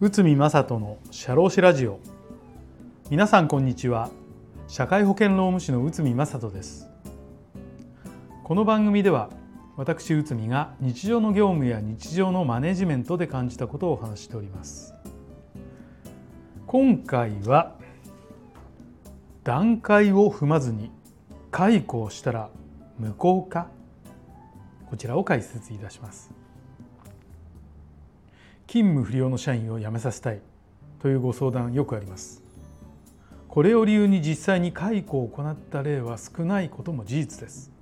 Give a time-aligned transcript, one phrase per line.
[0.00, 2.00] 内海正人の社労士ラジオ。
[3.10, 4.08] 皆さんこんにちは。
[4.68, 6.88] 社会保険労務士の内海正人です。
[8.42, 9.28] この番組では
[9.76, 14.94] 私内海が日常の業務や日常のマネジメントで感じたことをお話しております。
[16.66, 17.74] 今回は
[19.44, 20.90] 段階を踏まずに
[21.50, 22.48] 解雇をしたら
[22.98, 23.68] 無効か
[24.86, 26.30] こちらを解説いたします。
[28.66, 30.40] 勤務不良の社員を辞めさせたい
[31.00, 32.42] というご相談よくあります。
[33.48, 37.72] これを理由に実際に解雇を行った例は少ないことも事実です。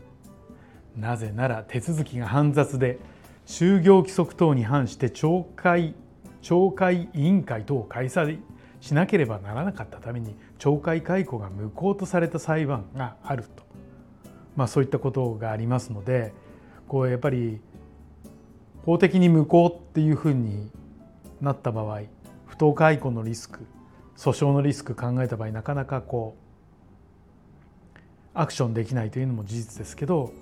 [0.96, 2.98] なぜなら手続きが煩雑で
[3.46, 5.94] 就業規則等に反して懲戒
[6.42, 8.38] 懲戒委員会等を開催
[8.80, 13.64] しなければならなかったために懲戒解雇が無効とされた裁判があると、
[14.54, 16.34] まあ、そういったことがありますので
[16.94, 17.60] こうやっぱり
[18.84, 20.70] 法的に無効っていうふうに
[21.40, 22.02] なった場合
[22.46, 23.66] 不当解雇のリスク
[24.16, 26.36] 訴訟のリスク考えた場合なかなかこ
[27.96, 27.98] う
[28.32, 30.32] アクションできないというのも事実ですけど、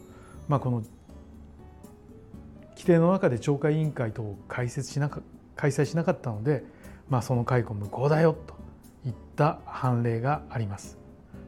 [0.47, 0.83] まあ、この
[2.73, 5.23] 規定の中で懲戒委員会等を開設しなか
[5.57, 6.65] 開催しなかったので
[7.09, 8.55] まあ、その解雇無効だよと
[9.07, 10.99] いった判例があります。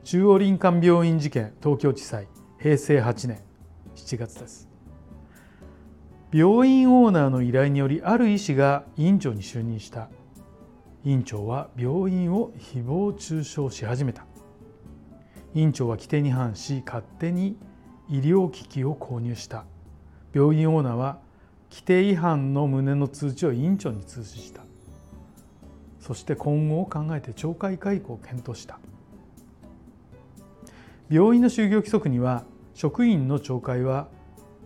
[0.04, 2.26] 中央林間病院事件東京地裁
[2.58, 3.42] 平成8年
[3.96, 4.73] 7月です。
[6.36, 10.08] 病院オーナーの依頼によりある医師が院長に就任した。
[11.04, 14.26] 院長は病院を誹謗中傷し始めた。
[15.54, 17.56] 院長は規定に反し勝手に
[18.08, 19.64] 医療機器を購入した。
[20.32, 21.20] 病院オーナーは
[21.70, 24.62] 規定違反の旨の通知を院長に通知した。
[26.00, 28.80] そして今後を考えて懲戒解雇を検討した。
[31.08, 32.42] 病院の就業規則には
[32.74, 34.08] 職員の懲戒は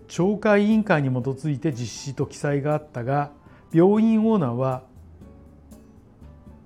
[0.09, 3.31] 懲戒委員会に基づいて実施と記載があったが
[3.73, 4.83] 病院オーナーは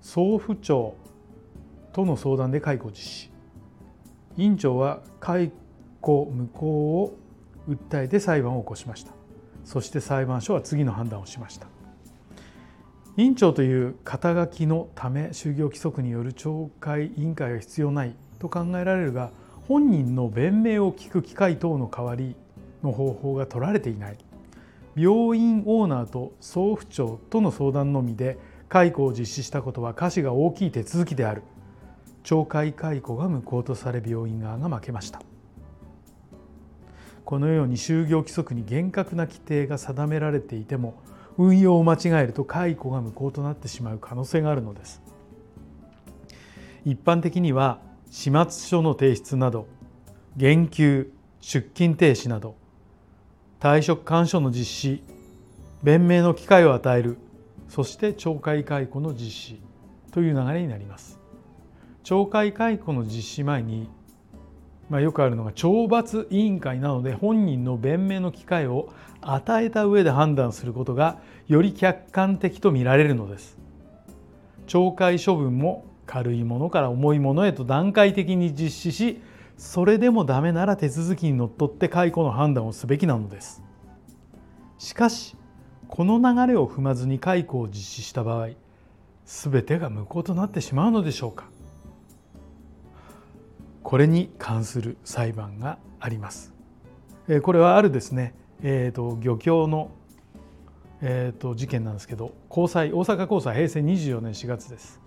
[0.00, 0.94] 総府長
[1.92, 3.30] との相談で解雇実施。
[4.36, 5.52] 院長は解
[6.00, 6.66] 雇無効
[7.02, 7.18] を
[7.68, 9.12] 訴えて裁判を起こしました。
[9.64, 11.66] そして裁判所は次の判断をしました。
[13.16, 19.30] 委員長という肩書きのため就業規則による懲戒委員会が必要ないと考えられるが
[19.68, 22.34] 本人の弁明を聞く機会等の代わり
[22.82, 24.18] の方法が取られていない。
[24.94, 28.38] 病院オーナーと総府長との相談のみで
[28.68, 31.42] 解雇を実施したことは瑕疵が大きい手続きである。
[32.24, 35.20] 懲戒解雇が無効とされ病院側が負けました。
[37.24, 40.94] このように就業規則に厳格な規定が定められていても
[41.38, 45.02] 運用を間違えると解雇が無効となってしまう可能性があるのです。
[46.84, 49.66] 一般的には始末書の提出など
[50.36, 52.56] 減給出勤停止など
[53.62, 55.02] 退職勧奨の実施
[55.84, 57.16] 弁明の機会を与える
[57.68, 59.62] そして懲戒解雇の実施
[60.10, 61.20] という流れになります。
[62.02, 63.88] 懲戒解雇の実施前に
[64.90, 73.56] まあ、よくあるのが懲罰委員会なので本人の弁明の機会を与えた上で判断することがより客観的と見られるのです。
[74.66, 79.22] 懲戒処分も軽いものから重いものへと段階的に実施し
[79.56, 83.62] それでもダメなら手続きにのっとって解雇の判断をすべきなのです
[84.78, 85.36] しかし
[85.88, 88.50] この流れを踏まずに解雇を実施した場合
[89.26, 91.44] 全てが無効となってしまうのでしょうか
[93.82, 96.52] これに関する裁判があります。
[97.42, 99.90] これはあるですね、えーと、漁協の、
[101.00, 105.00] えーと、事件なんですけど高裁大阪高裁平成24年4月です。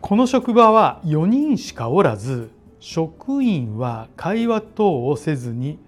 [0.00, 2.50] この職場は4人しかおらず
[2.84, 5.78] 職員は会話等をせずに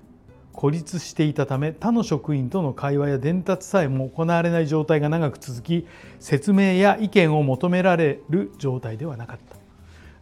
[0.54, 5.86] 孤立していたため他の職員との会話や伝達さえも行われない状態が長く続き
[6.20, 9.56] 説明や意見を求められる状態ではなかった。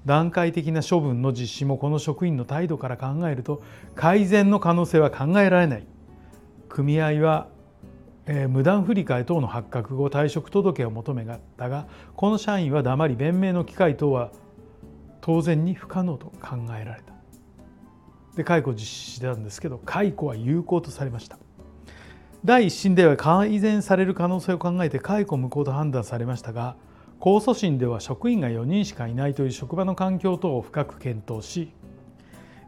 [0.04, 3.62] 段階的な処分の実施もこの職員の態度から考えると
[3.94, 5.86] 改善の可能性は考えられない。
[6.68, 7.46] 組合は、
[8.26, 11.24] えー、無断振り替え等の発覚後退職届を求め
[11.56, 11.86] たが
[12.16, 14.32] この社員は黙り弁明の機会等は
[15.24, 17.14] 当然に不可能と考えられた
[18.36, 21.38] で解雇実施したんですけど解雇は有効とされました
[22.44, 26.76] 第一審では改善される可能性を考えて解雇無効と判断されましたが
[27.20, 31.72] 控訴審では職員が4人しかいないという職場の環境等を深く検討し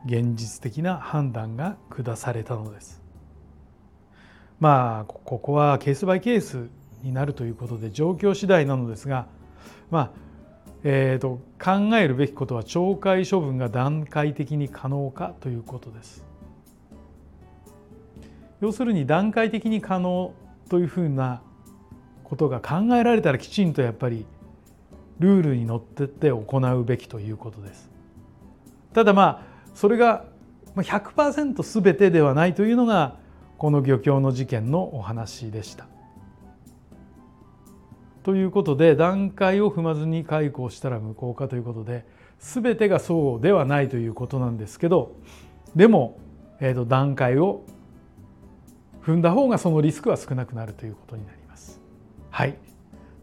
[0.07, 3.03] 現実的な判断が下されたのです。
[4.61, 6.71] まあここはケースバイケース
[7.03, 9.27] になるということで状況次第なのですが
[9.91, 10.26] まあ
[10.89, 16.25] えーと、考えるべきことは懲戒処分が段階的に可能かということです。
[18.61, 20.33] 要するに段階的に可能
[20.69, 21.43] というふうな
[22.23, 24.27] ことが考えられたらきちんとやっぱり
[25.19, 27.91] ルールにのっってって行うべきということです。
[28.93, 29.43] ただまあ
[29.75, 30.27] それが
[30.77, 33.17] 100%全てではないというのが
[33.59, 35.89] この漁協の事件のお話でした。
[38.27, 42.05] ということで段階を踏まずに解雇したら無効化ということで
[42.41, 45.15] 全てがそうではないということなんですけど
[45.77, 46.19] でも、
[46.59, 47.63] えー、と段階を
[49.01, 51.81] 踏んだ方がそのリスクは少なくなるということになります。
[52.33, 52.57] はい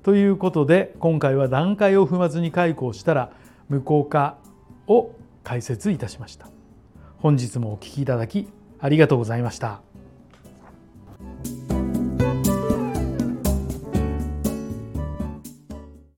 [0.03, 3.33] ということで今回は段階を踏まずに解雇したら
[3.67, 4.37] 無効化
[4.87, 5.11] を
[5.43, 6.47] 解説いたしました。
[7.17, 8.47] 本日もお聴きいただき
[8.79, 9.81] ありがとうございました。